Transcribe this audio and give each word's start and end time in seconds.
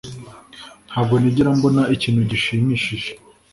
Ntabwo 0.89 1.13
nigera 1.21 1.49
mbona 1.57 1.81
ikintu 1.95 2.21
gishimishije 2.31 3.09